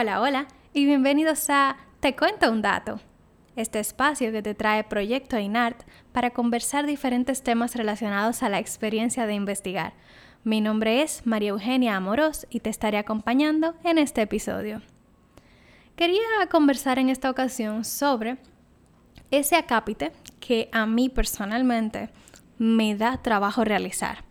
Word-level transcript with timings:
Hola, 0.00 0.20
hola 0.20 0.46
y 0.72 0.84
bienvenidos 0.84 1.50
a 1.50 1.76
Te 1.98 2.14
cuento 2.14 2.52
un 2.52 2.62
dato, 2.62 3.00
este 3.56 3.80
espacio 3.80 4.30
que 4.30 4.42
te 4.42 4.54
trae 4.54 4.84
Proyecto 4.84 5.40
INART 5.40 5.82
para 6.12 6.30
conversar 6.30 6.86
diferentes 6.86 7.42
temas 7.42 7.74
relacionados 7.74 8.44
a 8.44 8.48
la 8.48 8.60
experiencia 8.60 9.26
de 9.26 9.34
investigar. 9.34 9.94
Mi 10.44 10.60
nombre 10.60 11.02
es 11.02 11.26
María 11.26 11.48
Eugenia 11.48 11.96
Amorós 11.96 12.46
y 12.48 12.60
te 12.60 12.70
estaré 12.70 12.96
acompañando 12.96 13.74
en 13.82 13.98
este 13.98 14.22
episodio. 14.22 14.82
Quería 15.96 16.22
conversar 16.48 17.00
en 17.00 17.08
esta 17.08 17.28
ocasión 17.28 17.84
sobre 17.84 18.36
ese 19.32 19.56
acápite 19.56 20.12
que 20.38 20.68
a 20.70 20.86
mí 20.86 21.08
personalmente 21.08 22.10
me 22.56 22.94
da 22.94 23.20
trabajo 23.20 23.64
realizar. 23.64 24.22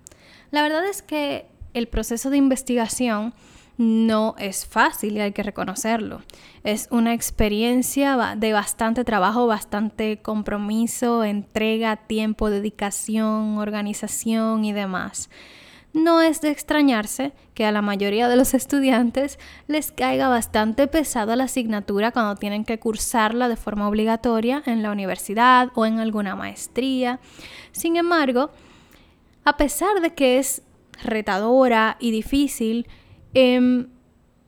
La 0.50 0.62
verdad 0.62 0.86
es 0.88 1.02
que 1.02 1.46
el 1.74 1.90
proceso 1.90 2.30
de 2.30 2.38
investigación 2.38 3.34
no 3.78 4.36
es 4.40 4.66
fácil 4.66 5.18
y 5.18 5.22
hay 5.22 5.32
que 5.32 5.44
reconocerlo. 5.44 6.22
Es 6.64 6.88
una 6.92 7.14
experiencia 7.14 8.36
de 8.36 8.54
bastante 8.54 9.04
trabajo, 9.04 9.46
bastante 9.48 10.18
compromiso, 10.22 11.24
entrega, 11.24 11.96
tiempo, 11.96 12.50
dedicación, 12.50 13.58
organización 13.60 14.66
y 14.66 14.74
demás. 14.74 15.30
No 15.94 16.22
es 16.22 16.42
de 16.42 16.50
extrañarse 16.50 17.34
que 17.54 17.66
a 17.66 17.72
la 17.72 17.82
mayoría 17.82 18.28
de 18.28 18.36
los 18.36 18.54
estudiantes 18.54 19.40
les 19.68 19.92
caiga 19.92 20.28
bastante 20.28 20.88
pesada 20.88 21.36
la 21.36 21.46
asignatura 21.46 22.12
cuando 22.12 22.36
tienen 22.36 22.66
que 22.66 22.80
cursarla 22.80 23.48
de 23.48 23.56
forma 23.56 23.88
obligatoria 23.88 24.62
en 24.66 24.84
la 24.84 24.92
universidad 24.92 25.70
o 25.76 25.86
en 25.86 26.00
alguna 26.00 26.36
maestría. 26.36 27.20
Sin 27.72 27.96
embargo, 27.96 28.52
a 29.44 29.58
pesar 29.58 30.02
de 30.02 30.14
que 30.14 30.40
es 30.40 30.62
retadora 31.04 31.98
y 32.00 32.12
difícil, 32.12 32.88
Em, 33.34 33.88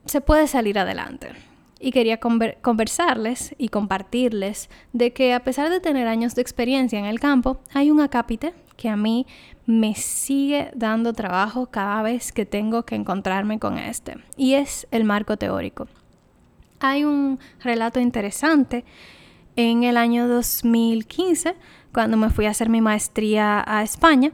se 0.06 0.22
puede 0.22 0.48
salir 0.48 0.80
adelante. 0.80 1.32
Y 1.80 1.92
quería 1.92 2.20
conversarles 2.20 3.56
y 3.58 3.70
compartirles 3.70 4.70
de 4.92 5.14
que 5.14 5.34
a 5.34 5.44
pesar 5.44 5.70
de 5.70 5.80
tener 5.80 6.08
años 6.08 6.36
de 6.36 6.42
experiencia 6.42 7.00
en 7.00 7.06
el 7.06 7.22
campo, 7.22 7.62
hay 7.74 7.90
un 7.90 8.02
acápite 8.02 8.54
que 8.76 8.90
a 8.90 8.98
mí 8.98 9.26
me 9.66 9.94
sigue 9.96 10.72
dando 10.74 11.14
trabajo 11.14 11.68
cada 11.68 12.02
vez 12.02 12.32
que 12.32 12.46
tengo 12.46 12.84
que 12.84 12.96
encontrarme 12.96 13.60
con 13.60 13.78
este, 13.78 14.16
y 14.36 14.56
es 14.56 14.88
el 14.92 15.04
marco 15.04 15.38
teórico. 15.38 15.88
Hay 16.80 17.04
un 17.04 17.40
relato 17.62 18.00
interesante 18.00 18.84
en 19.56 19.84
el 19.84 19.98
año 19.98 20.28
2015, 20.28 21.56
cuando 21.94 22.18
me 22.18 22.30
fui 22.30 22.46
a 22.46 22.52
hacer 22.52 22.70
mi 22.70 22.82
maestría 22.82 23.64
a 23.68 23.84
España, 23.84 24.32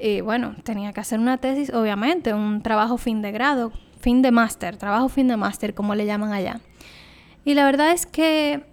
y 0.00 0.20
bueno, 0.20 0.54
tenía 0.62 0.92
que 0.92 1.00
hacer 1.00 1.18
una 1.18 1.38
tesis, 1.38 1.72
obviamente, 1.72 2.32
un 2.32 2.62
trabajo 2.62 2.98
fin 2.98 3.22
de 3.22 3.32
grado, 3.32 3.72
fin 4.00 4.22
de 4.22 4.30
máster, 4.30 4.76
trabajo 4.76 5.08
fin 5.08 5.28
de 5.28 5.36
máster, 5.36 5.74
como 5.74 5.94
le 5.94 6.06
llaman 6.06 6.32
allá. 6.32 6.60
Y 7.44 7.54
la 7.54 7.64
verdad 7.64 7.92
es 7.92 8.06
que, 8.06 8.64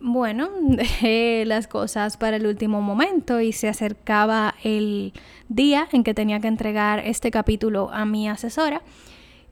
bueno, 0.00 0.48
dejé 0.62 1.44
las 1.46 1.68
cosas 1.68 2.16
para 2.16 2.36
el 2.36 2.46
último 2.46 2.82
momento 2.82 3.40
y 3.40 3.52
se 3.52 3.68
acercaba 3.68 4.54
el 4.62 5.12
día 5.48 5.88
en 5.92 6.04
que 6.04 6.14
tenía 6.14 6.40
que 6.40 6.48
entregar 6.48 6.98
este 7.00 7.30
capítulo 7.30 7.90
a 7.92 8.04
mi 8.04 8.28
asesora 8.28 8.82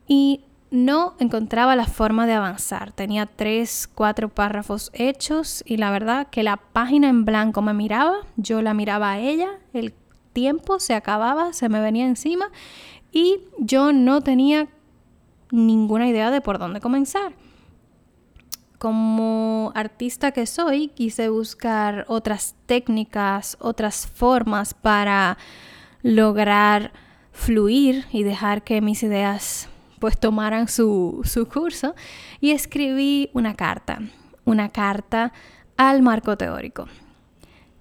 y 0.07 0.41
no 0.69 1.13
encontraba 1.19 1.75
la 1.75 1.85
forma 1.85 2.25
de 2.25 2.33
avanzar. 2.33 2.91
Tenía 2.91 3.27
tres, 3.27 3.87
cuatro 3.93 4.29
párrafos 4.29 4.89
hechos 4.93 5.63
y 5.67 5.77
la 5.77 5.91
verdad 5.91 6.27
que 6.31 6.41
la 6.41 6.57
página 6.57 7.09
en 7.09 7.25
blanco 7.25 7.61
me 7.61 7.73
miraba, 7.75 8.15
yo 8.37 8.61
la 8.63 8.73
miraba 8.73 9.11
a 9.11 9.19
ella, 9.19 9.49
el 9.73 9.93
tiempo 10.33 10.79
se 10.79 10.93
acababa, 10.93 11.53
se 11.53 11.69
me 11.69 11.79
venía 11.79 12.05
encima 12.05 12.49
y 13.11 13.41
yo 13.59 13.93
no 13.93 14.21
tenía 14.21 14.67
ninguna 15.51 16.07
idea 16.07 16.31
de 16.31 16.41
por 16.41 16.57
dónde 16.57 16.81
comenzar. 16.81 17.33
Como 18.79 19.71
artista 19.75 20.31
que 20.31 20.45
soy, 20.45 20.89
quise 20.89 21.29
buscar 21.29 22.05
otras 22.09 22.55
técnicas, 22.65 23.55
otras 23.61 24.07
formas 24.07 24.73
para 24.73 25.37
lograr 26.01 26.91
fluir 27.31 28.05
y 28.11 28.23
dejar 28.23 28.63
que 28.63 28.81
mis 28.81 29.03
ideas 29.03 29.69
pues 29.99 30.19
tomaran 30.19 30.67
su, 30.67 31.21
su 31.23 31.47
curso 31.47 31.95
y 32.41 32.51
escribí 32.51 33.29
una 33.33 33.55
carta, 33.55 33.99
una 34.43 34.67
carta 34.67 35.31
al 35.77 36.01
marco 36.01 36.37
teórico. 36.37 36.87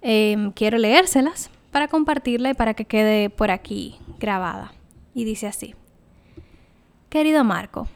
Em, 0.02 0.52
quiero 0.52 0.78
leérselas 0.78 1.50
para 1.72 1.88
compartirla 1.88 2.50
y 2.50 2.54
para 2.54 2.74
que 2.74 2.84
quede 2.84 3.30
por 3.30 3.50
aquí 3.50 3.98
grabada. 4.20 4.72
Y 5.14 5.24
dice 5.24 5.48
así. 5.48 5.74
Querido 7.08 7.42
Marco, 7.42 7.88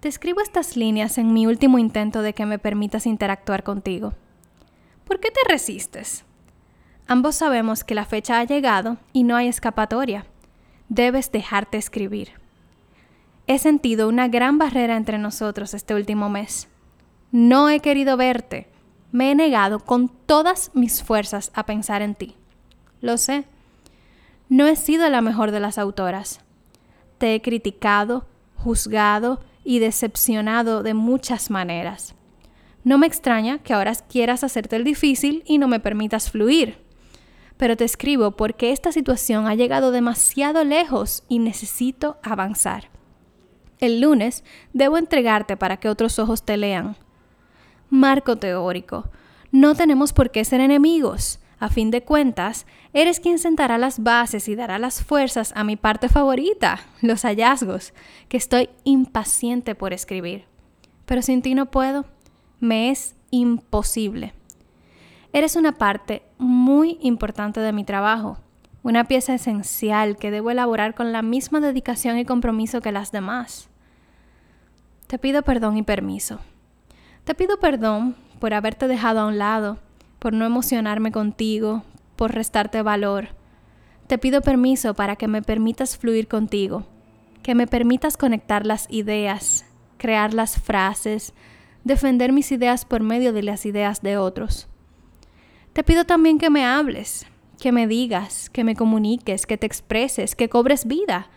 te 0.00 0.08
escribo 0.08 0.40
estas 0.40 0.76
líneas 0.76 1.16
en 1.16 1.32
mi 1.32 1.46
último 1.46 1.78
intento 1.78 2.20
de 2.20 2.34
que 2.34 2.46
me 2.46 2.58
permitas 2.58 3.06
interactuar 3.06 3.62
contigo. 3.62 4.12
¿Por 5.04 5.20
qué 5.20 5.30
te 5.30 5.40
resistes? 5.48 6.24
Ambos 7.06 7.36
sabemos 7.36 7.84
que 7.84 7.94
la 7.94 8.04
fecha 8.04 8.38
ha 8.38 8.44
llegado 8.44 8.98
y 9.12 9.24
no 9.24 9.36
hay 9.36 9.48
escapatoria. 9.48 10.26
Debes 10.88 11.32
dejarte 11.32 11.78
escribir. 11.78 12.32
He 13.46 13.58
sentido 13.58 14.08
una 14.08 14.28
gran 14.28 14.58
barrera 14.58 14.96
entre 14.96 15.18
nosotros 15.18 15.74
este 15.74 15.94
último 15.94 16.28
mes. 16.28 16.68
No 17.32 17.68
he 17.68 17.80
querido 17.80 18.16
verte. 18.16 18.68
Me 19.12 19.30
he 19.32 19.34
negado 19.34 19.80
con 19.80 20.08
todas 20.08 20.70
mis 20.74 21.02
fuerzas 21.02 21.50
a 21.54 21.66
pensar 21.66 22.02
en 22.02 22.14
ti. 22.14 22.36
Lo 23.00 23.16
sé. 23.16 23.44
No 24.48 24.66
he 24.66 24.76
sido 24.76 25.08
la 25.08 25.20
mejor 25.20 25.50
de 25.50 25.60
las 25.60 25.78
autoras. 25.78 26.40
Te 27.18 27.34
he 27.34 27.42
criticado, 27.42 28.26
juzgado 28.56 29.40
y 29.64 29.78
decepcionado 29.78 30.82
de 30.82 30.94
muchas 30.94 31.50
maneras. 31.50 32.14
No 32.82 32.98
me 32.98 33.06
extraña 33.06 33.58
que 33.58 33.74
ahora 33.74 33.94
quieras 33.94 34.42
hacerte 34.42 34.76
el 34.76 34.84
difícil 34.84 35.42
y 35.46 35.58
no 35.58 35.68
me 35.68 35.80
permitas 35.80 36.30
fluir. 36.30 36.78
Pero 37.56 37.76
te 37.76 37.84
escribo 37.84 38.32
porque 38.32 38.72
esta 38.72 38.90
situación 38.90 39.46
ha 39.46 39.54
llegado 39.54 39.90
demasiado 39.90 40.64
lejos 40.64 41.24
y 41.28 41.40
necesito 41.40 42.18
avanzar. 42.22 42.88
El 43.78 44.00
lunes 44.00 44.44
debo 44.72 44.98
entregarte 44.98 45.56
para 45.56 45.78
que 45.78 45.88
otros 45.88 46.18
ojos 46.18 46.42
te 46.42 46.56
lean. 46.56 46.96
Marco 47.90 48.36
teórico. 48.36 49.10
No 49.52 49.74
tenemos 49.74 50.12
por 50.12 50.30
qué 50.30 50.44
ser 50.44 50.60
enemigos. 50.60 51.38
A 51.60 51.68
fin 51.68 51.90
de 51.90 52.02
cuentas, 52.02 52.64
eres 52.94 53.20
quien 53.20 53.38
sentará 53.38 53.76
las 53.76 54.02
bases 54.02 54.48
y 54.48 54.54
dará 54.54 54.78
las 54.78 55.04
fuerzas 55.04 55.52
a 55.54 55.62
mi 55.62 55.76
parte 55.76 56.08
favorita, 56.08 56.80
los 57.02 57.22
hallazgos, 57.22 57.92
que 58.30 58.38
estoy 58.38 58.70
impaciente 58.84 59.74
por 59.74 59.92
escribir. 59.92 60.46
Pero 61.04 61.20
sin 61.20 61.42
ti 61.42 61.54
no 61.54 61.70
puedo, 61.70 62.06
me 62.60 62.90
es 62.90 63.14
imposible. 63.30 64.32
Eres 65.34 65.54
una 65.54 65.72
parte 65.72 66.22
muy 66.38 66.98
importante 67.02 67.60
de 67.60 67.72
mi 67.72 67.84
trabajo, 67.84 68.38
una 68.82 69.04
pieza 69.04 69.34
esencial 69.34 70.16
que 70.16 70.30
debo 70.30 70.50
elaborar 70.50 70.94
con 70.94 71.12
la 71.12 71.20
misma 71.20 71.60
dedicación 71.60 72.16
y 72.16 72.24
compromiso 72.24 72.80
que 72.80 72.90
las 72.90 73.12
demás. 73.12 73.68
Te 75.08 75.18
pido 75.18 75.42
perdón 75.42 75.76
y 75.76 75.82
permiso. 75.82 76.40
Te 77.24 77.34
pido 77.34 77.60
perdón 77.60 78.16
por 78.38 78.54
haberte 78.54 78.88
dejado 78.88 79.20
a 79.20 79.26
un 79.26 79.36
lado 79.36 79.78
por 80.20 80.34
no 80.34 80.44
emocionarme 80.44 81.10
contigo, 81.10 81.82
por 82.14 82.32
restarte 82.32 82.82
valor. 82.82 83.30
Te 84.06 84.18
pido 84.18 84.42
permiso 84.42 84.94
para 84.94 85.16
que 85.16 85.26
me 85.26 85.42
permitas 85.42 85.96
fluir 85.96 86.28
contigo, 86.28 86.86
que 87.42 87.56
me 87.56 87.66
permitas 87.66 88.16
conectar 88.16 88.66
las 88.66 88.86
ideas, 88.90 89.64
crear 89.96 90.34
las 90.34 90.60
frases, 90.60 91.32
defender 91.84 92.32
mis 92.32 92.52
ideas 92.52 92.84
por 92.84 93.02
medio 93.02 93.32
de 93.32 93.42
las 93.42 93.64
ideas 93.66 94.02
de 94.02 94.18
otros. 94.18 94.68
Te 95.72 95.82
pido 95.82 96.04
también 96.04 96.38
que 96.38 96.50
me 96.50 96.64
hables, 96.64 97.26
que 97.58 97.72
me 97.72 97.86
digas, 97.86 98.50
que 98.50 98.62
me 98.62 98.76
comuniques, 98.76 99.46
que 99.46 99.56
te 99.56 99.66
expreses, 99.66 100.36
que 100.36 100.48
cobres 100.48 100.86
vida. 100.86 101.30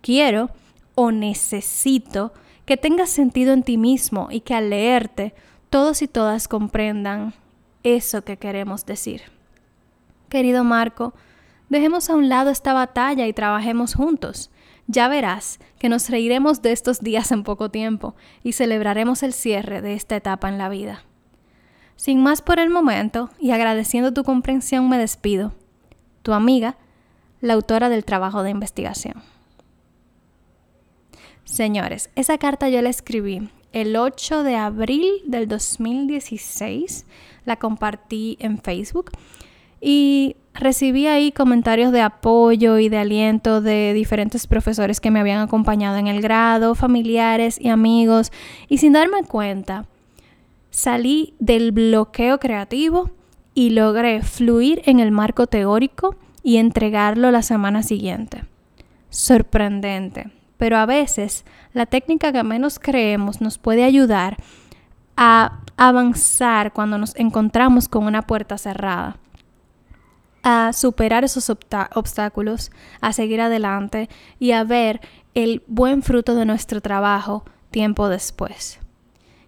Quiero 0.00 0.50
o 0.96 1.12
necesito 1.12 2.32
que 2.64 2.76
tengas 2.76 3.10
sentido 3.10 3.52
en 3.52 3.62
ti 3.62 3.76
mismo 3.76 4.28
y 4.30 4.40
que 4.40 4.54
al 4.54 4.70
leerte 4.70 5.34
todos 5.70 6.02
y 6.02 6.08
todas 6.08 6.48
comprendan 6.48 7.34
eso 7.84 8.24
que 8.24 8.38
queremos 8.38 8.84
decir. 8.86 9.22
Querido 10.28 10.64
Marco, 10.64 11.14
dejemos 11.68 12.10
a 12.10 12.16
un 12.16 12.28
lado 12.28 12.50
esta 12.50 12.72
batalla 12.72 13.26
y 13.26 13.32
trabajemos 13.32 13.94
juntos. 13.94 14.50
Ya 14.86 15.08
verás 15.08 15.60
que 15.78 15.88
nos 15.88 16.10
reiremos 16.10 16.60
de 16.60 16.72
estos 16.72 17.00
días 17.00 17.30
en 17.30 17.44
poco 17.44 17.70
tiempo 17.70 18.16
y 18.42 18.52
celebraremos 18.52 19.22
el 19.22 19.32
cierre 19.32 19.80
de 19.80 19.94
esta 19.94 20.16
etapa 20.16 20.48
en 20.48 20.58
la 20.58 20.68
vida. 20.68 21.04
Sin 21.96 22.22
más 22.22 22.42
por 22.42 22.58
el 22.58 22.70
momento 22.70 23.30
y 23.38 23.52
agradeciendo 23.52 24.12
tu 24.12 24.24
comprensión 24.24 24.88
me 24.88 24.98
despido. 24.98 25.54
Tu 26.22 26.32
amiga, 26.32 26.76
la 27.40 27.54
autora 27.54 27.88
del 27.88 28.04
trabajo 28.04 28.42
de 28.42 28.50
investigación. 28.50 29.22
Señores, 31.44 32.10
esa 32.16 32.38
carta 32.38 32.68
yo 32.68 32.82
la 32.82 32.88
escribí 32.88 33.50
el 33.74 33.96
8 33.96 34.44
de 34.44 34.54
abril 34.54 35.10
del 35.26 35.48
2016. 35.48 37.04
La 37.44 37.56
compartí 37.56 38.38
en 38.40 38.58
Facebook. 38.58 39.10
Y 39.80 40.36
recibí 40.54 41.08
ahí 41.08 41.32
comentarios 41.32 41.92
de 41.92 42.00
apoyo 42.00 42.78
y 42.78 42.88
de 42.88 42.98
aliento 42.98 43.60
de 43.60 43.92
diferentes 43.92 44.46
profesores 44.46 45.00
que 45.00 45.10
me 45.10 45.20
habían 45.20 45.40
acompañado 45.40 45.98
en 45.98 46.06
el 46.06 46.22
grado, 46.22 46.74
familiares 46.74 47.60
y 47.60 47.68
amigos, 47.68 48.32
y 48.68 48.78
sin 48.78 48.94
darme 48.94 49.24
cuenta, 49.24 49.86
salí 50.70 51.34
del 51.40 51.72
bloqueo 51.72 52.38
creativo 52.38 53.10
y 53.52 53.70
logré 53.70 54.22
fluir 54.22 54.82
en 54.86 55.00
el 55.00 55.10
marco 55.10 55.48
teórico 55.48 56.16
y 56.42 56.56
entregarlo 56.58 57.30
la 57.32 57.42
semana 57.42 57.82
siguiente. 57.82 58.44
Sorprendente, 59.10 60.30
pero 60.56 60.76
a 60.76 60.86
veces 60.86 61.44
la 61.72 61.86
técnica 61.86 62.32
que 62.32 62.42
menos 62.42 62.78
creemos 62.78 63.40
nos 63.40 63.58
puede 63.58 63.84
ayudar 63.84 64.36
a 65.16 65.60
avanzar 65.76 66.72
cuando 66.72 66.98
nos 66.98 67.16
encontramos 67.16 67.88
con 67.88 68.04
una 68.04 68.22
puerta 68.22 68.58
cerrada 68.58 69.16
a 70.44 70.74
superar 70.74 71.24
esos 71.24 71.48
obstáculos, 71.48 72.70
a 73.00 73.14
seguir 73.14 73.40
adelante 73.40 74.10
y 74.38 74.52
a 74.52 74.62
ver 74.62 75.00
el 75.34 75.62
buen 75.66 76.02
fruto 76.02 76.34
de 76.34 76.44
nuestro 76.44 76.82
trabajo 76.82 77.44
tiempo 77.70 78.08
después. 78.08 78.78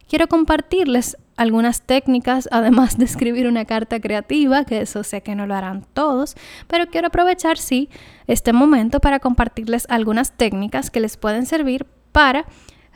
Quiero 0.09 0.29
compartirles 0.29 1.17
algunas 1.37 1.83
técnicas, 1.83 2.49
además 2.53 2.99
de 2.99 3.05
escribir 3.05 3.47
una 3.47 3.65
carta 3.65 4.01
creativa, 4.01 4.65
que 4.65 4.81
eso 4.81 5.03
sé 5.05 5.23
que 5.23 5.35
no 5.35 5.47
lo 5.47 5.55
harán 5.55 5.85
todos, 5.93 6.37
pero 6.67 6.87
quiero 6.87 7.09
aprovechar, 7.09 7.59
sí, 7.59 7.89
este 8.27 8.53
momento 8.53 9.01
para 9.01 9.21
compartirles 9.21 9.87
algunas 9.89 10.33
técnicas 10.33 10.91
que 10.91 11.01
les 11.01 11.17
pueden 11.17 11.47
servir 11.47 11.87
para 12.13 12.47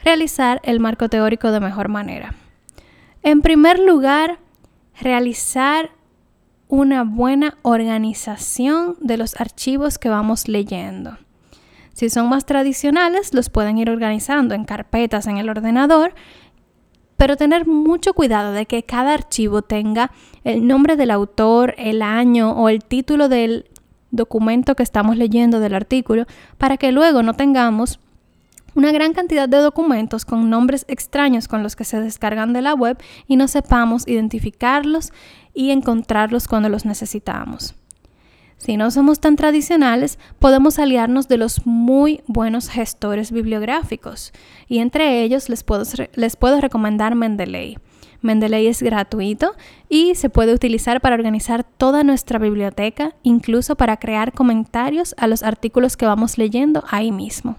realizar 0.04 0.60
el 0.64 0.80
marco 0.80 1.08
teórico 1.08 1.52
de 1.52 1.60
mejor 1.60 1.88
manera. 1.88 2.34
En 3.22 3.42
primer 3.42 3.78
lugar, 3.78 4.38
realizar 5.00 5.90
una 6.68 7.02
buena 7.02 7.58
organización 7.62 8.96
de 9.00 9.16
los 9.16 9.38
archivos 9.40 9.98
que 9.98 10.08
vamos 10.08 10.48
leyendo. 10.48 11.18
Si 11.92 12.08
son 12.08 12.28
más 12.28 12.46
tradicionales, 12.46 13.34
los 13.34 13.50
pueden 13.50 13.76
ir 13.76 13.90
organizando 13.90 14.54
en 14.54 14.64
carpetas 14.64 15.26
en 15.26 15.36
el 15.36 15.50
ordenador, 15.50 16.14
pero 17.20 17.36
tener 17.36 17.66
mucho 17.66 18.14
cuidado 18.14 18.54
de 18.54 18.64
que 18.64 18.82
cada 18.82 19.12
archivo 19.12 19.60
tenga 19.60 20.10
el 20.42 20.66
nombre 20.66 20.96
del 20.96 21.10
autor, 21.10 21.74
el 21.76 22.00
año 22.00 22.52
o 22.52 22.70
el 22.70 22.82
título 22.82 23.28
del 23.28 23.66
documento 24.10 24.74
que 24.74 24.82
estamos 24.82 25.18
leyendo 25.18 25.60
del 25.60 25.74
artículo, 25.74 26.24
para 26.56 26.78
que 26.78 26.92
luego 26.92 27.22
no 27.22 27.34
tengamos 27.34 28.00
una 28.74 28.90
gran 28.90 29.12
cantidad 29.12 29.50
de 29.50 29.58
documentos 29.58 30.24
con 30.24 30.48
nombres 30.48 30.86
extraños 30.88 31.46
con 31.46 31.62
los 31.62 31.76
que 31.76 31.84
se 31.84 32.00
descargan 32.00 32.54
de 32.54 32.62
la 32.62 32.72
web 32.72 32.96
y 33.26 33.36
no 33.36 33.48
sepamos 33.48 34.08
identificarlos 34.08 35.12
y 35.52 35.72
encontrarlos 35.72 36.48
cuando 36.48 36.70
los 36.70 36.86
necesitamos. 36.86 37.74
Si 38.60 38.76
no 38.76 38.90
somos 38.90 39.20
tan 39.20 39.36
tradicionales, 39.36 40.18
podemos 40.38 40.78
aliarnos 40.78 41.28
de 41.28 41.38
los 41.38 41.66
muy 41.66 42.20
buenos 42.26 42.68
gestores 42.68 43.32
bibliográficos 43.32 44.34
y 44.68 44.80
entre 44.80 45.22
ellos 45.22 45.48
les 45.48 45.64
puedo, 45.64 45.84
les 46.14 46.36
puedo 46.36 46.60
recomendar 46.60 47.14
Mendeley. 47.14 47.78
Mendeley 48.20 48.66
es 48.66 48.82
gratuito 48.82 49.54
y 49.88 50.14
se 50.14 50.28
puede 50.28 50.52
utilizar 50.52 51.00
para 51.00 51.14
organizar 51.14 51.64
toda 51.64 52.04
nuestra 52.04 52.38
biblioteca, 52.38 53.14
incluso 53.22 53.76
para 53.76 53.96
crear 53.96 54.34
comentarios 54.34 55.14
a 55.16 55.26
los 55.26 55.42
artículos 55.42 55.96
que 55.96 56.04
vamos 56.04 56.36
leyendo 56.36 56.84
ahí 56.90 57.12
mismo. 57.12 57.56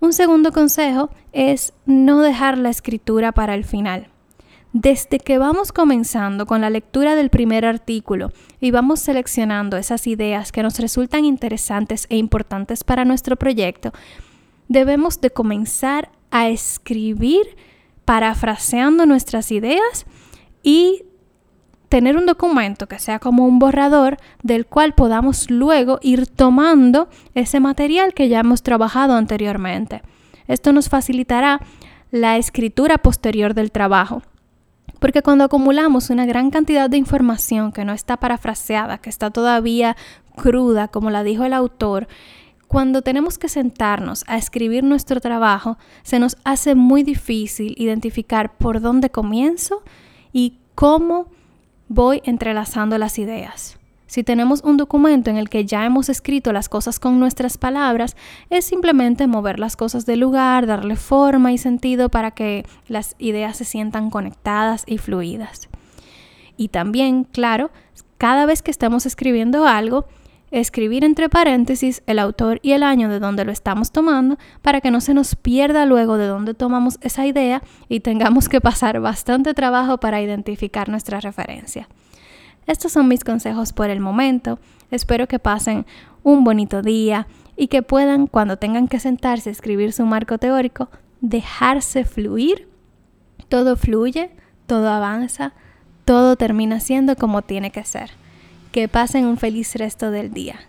Un 0.00 0.12
segundo 0.12 0.50
consejo 0.50 1.10
es 1.32 1.72
no 1.86 2.20
dejar 2.22 2.58
la 2.58 2.70
escritura 2.70 3.30
para 3.30 3.54
el 3.54 3.64
final. 3.64 4.08
Desde 4.74 5.18
que 5.18 5.38
vamos 5.38 5.72
comenzando 5.72 6.44
con 6.44 6.60
la 6.60 6.68
lectura 6.68 7.14
del 7.14 7.30
primer 7.30 7.64
artículo 7.64 8.32
y 8.60 8.70
vamos 8.70 9.00
seleccionando 9.00 9.78
esas 9.78 10.06
ideas 10.06 10.52
que 10.52 10.62
nos 10.62 10.78
resultan 10.78 11.24
interesantes 11.24 12.06
e 12.10 12.16
importantes 12.16 12.84
para 12.84 13.06
nuestro 13.06 13.36
proyecto, 13.36 13.92
debemos 14.68 15.22
de 15.22 15.30
comenzar 15.30 16.10
a 16.30 16.48
escribir 16.48 17.56
parafraseando 18.04 19.06
nuestras 19.06 19.50
ideas 19.52 20.04
y 20.62 21.04
tener 21.88 22.18
un 22.18 22.26
documento 22.26 22.86
que 22.86 22.98
sea 22.98 23.18
como 23.18 23.46
un 23.46 23.58
borrador 23.58 24.18
del 24.42 24.66
cual 24.66 24.92
podamos 24.92 25.50
luego 25.50 25.98
ir 26.02 26.26
tomando 26.26 27.08
ese 27.34 27.58
material 27.58 28.12
que 28.12 28.28
ya 28.28 28.40
hemos 28.40 28.62
trabajado 28.62 29.14
anteriormente. 29.14 30.02
Esto 30.46 30.72
nos 30.74 30.90
facilitará 30.90 31.60
la 32.10 32.36
escritura 32.36 32.98
posterior 32.98 33.54
del 33.54 33.72
trabajo. 33.72 34.22
Porque 34.98 35.22
cuando 35.22 35.44
acumulamos 35.44 36.10
una 36.10 36.26
gran 36.26 36.50
cantidad 36.50 36.90
de 36.90 36.96
información 36.96 37.72
que 37.72 37.84
no 37.84 37.92
está 37.92 38.16
parafraseada, 38.16 38.98
que 38.98 39.10
está 39.10 39.30
todavía 39.30 39.96
cruda, 40.36 40.88
como 40.88 41.10
la 41.10 41.22
dijo 41.22 41.44
el 41.44 41.52
autor, 41.52 42.08
cuando 42.66 43.00
tenemos 43.02 43.38
que 43.38 43.48
sentarnos 43.48 44.24
a 44.26 44.36
escribir 44.36 44.84
nuestro 44.84 45.20
trabajo, 45.20 45.78
se 46.02 46.18
nos 46.18 46.36
hace 46.44 46.74
muy 46.74 47.02
difícil 47.02 47.74
identificar 47.78 48.56
por 48.58 48.80
dónde 48.80 49.10
comienzo 49.10 49.82
y 50.32 50.58
cómo 50.74 51.30
voy 51.88 52.20
entrelazando 52.24 52.98
las 52.98 53.18
ideas. 53.18 53.77
Si 54.08 54.24
tenemos 54.24 54.62
un 54.64 54.78
documento 54.78 55.28
en 55.28 55.36
el 55.36 55.50
que 55.50 55.66
ya 55.66 55.84
hemos 55.84 56.08
escrito 56.08 56.52
las 56.54 56.70
cosas 56.70 56.98
con 56.98 57.20
nuestras 57.20 57.58
palabras, 57.58 58.16
es 58.48 58.64
simplemente 58.64 59.26
mover 59.26 59.60
las 59.60 59.76
cosas 59.76 60.06
del 60.06 60.20
lugar, 60.20 60.66
darle 60.66 60.96
forma 60.96 61.52
y 61.52 61.58
sentido 61.58 62.08
para 62.08 62.30
que 62.30 62.64
las 62.88 63.14
ideas 63.18 63.58
se 63.58 63.66
sientan 63.66 64.08
conectadas 64.08 64.84
y 64.86 64.96
fluidas. 64.96 65.68
Y 66.56 66.68
también, 66.68 67.24
claro, 67.24 67.70
cada 68.16 68.46
vez 68.46 68.62
que 68.62 68.70
estamos 68.70 69.04
escribiendo 69.04 69.66
algo, 69.66 70.06
escribir 70.50 71.04
entre 71.04 71.28
paréntesis 71.28 72.02
el 72.06 72.18
autor 72.18 72.60
y 72.62 72.72
el 72.72 72.82
año 72.82 73.10
de 73.10 73.20
donde 73.20 73.44
lo 73.44 73.52
estamos 73.52 73.92
tomando 73.92 74.38
para 74.62 74.80
que 74.80 74.90
no 74.90 75.02
se 75.02 75.12
nos 75.12 75.36
pierda 75.36 75.84
luego 75.84 76.16
de 76.16 76.28
dónde 76.28 76.54
tomamos 76.54 76.98
esa 77.02 77.26
idea 77.26 77.62
y 77.90 78.00
tengamos 78.00 78.48
que 78.48 78.62
pasar 78.62 79.00
bastante 79.00 79.52
trabajo 79.52 79.98
para 79.98 80.22
identificar 80.22 80.88
nuestra 80.88 81.20
referencia. 81.20 81.88
Estos 82.68 82.92
son 82.92 83.08
mis 83.08 83.24
consejos 83.24 83.72
por 83.72 83.90
el 83.90 83.98
momento. 83.98 84.60
Espero 84.92 85.26
que 85.26 85.40
pasen 85.40 85.84
un 86.22 86.44
bonito 86.44 86.80
día 86.80 87.26
y 87.56 87.66
que 87.66 87.82
puedan, 87.82 88.28
cuando 88.28 88.58
tengan 88.58 88.86
que 88.86 89.00
sentarse 89.00 89.48
a 89.48 89.52
escribir 89.52 89.92
su 89.92 90.06
marco 90.06 90.38
teórico, 90.38 90.88
dejarse 91.20 92.04
fluir. 92.04 92.68
Todo 93.48 93.76
fluye, 93.76 94.30
todo 94.66 94.88
avanza, 94.90 95.54
todo 96.04 96.36
termina 96.36 96.78
siendo 96.78 97.16
como 97.16 97.42
tiene 97.42 97.72
que 97.72 97.84
ser 97.84 98.10
que 98.72 98.88
pasen 98.88 99.26
un 99.26 99.38
feliz 99.38 99.74
resto 99.74 100.10
del 100.10 100.32
día. 100.32 100.60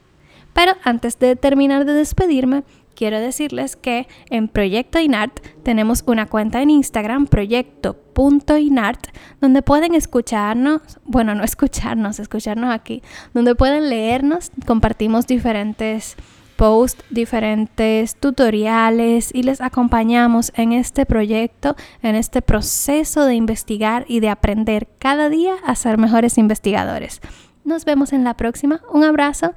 Pero 0.53 0.73
antes 0.83 1.19
de 1.19 1.35
terminar 1.35 1.85
de 1.85 1.93
despedirme, 1.93 2.63
quiero 2.95 3.19
decirles 3.19 3.75
que 3.75 4.07
en 4.29 4.47
Proyecto 4.47 4.99
Inart 4.99 5.39
tenemos 5.63 6.03
una 6.05 6.25
cuenta 6.25 6.61
en 6.61 6.69
Instagram, 6.69 7.27
proyecto.inart, 7.27 9.07
donde 9.41 9.61
pueden 9.61 9.95
escucharnos, 9.95 10.81
bueno, 11.05 11.35
no 11.35 11.43
escucharnos, 11.43 12.19
escucharnos 12.19 12.73
aquí, 12.73 13.01
donde 13.33 13.55
pueden 13.55 13.89
leernos, 13.89 14.51
compartimos 14.65 15.27
diferentes 15.27 16.15
posts, 16.59 17.05
diferentes 17.09 18.17
tutoriales 18.17 19.31
y 19.33 19.43
les 19.43 19.61
acompañamos 19.61 20.51
en 20.55 20.73
este 20.73 21.05
proyecto, 21.05 21.77
en 22.01 22.15
este 22.15 22.41
proceso 22.41 23.23
de 23.23 23.35
investigar 23.35 24.03
y 24.09 24.19
de 24.19 24.27
aprender 24.27 24.89
cada 24.99 25.29
día 25.29 25.53
a 25.65 25.75
ser 25.75 25.97
mejores 25.97 26.37
investigadores. 26.37 27.21
Nos 27.63 27.85
vemos 27.85 28.11
en 28.11 28.25
la 28.25 28.33
próxima. 28.33 28.81
Un 28.91 29.05
abrazo. 29.05 29.53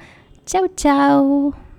Chao, 0.46 0.68
chao. 0.76 1.71